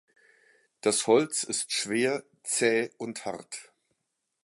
[0.81, 3.71] Das Holz ist schwer, zäh und hart.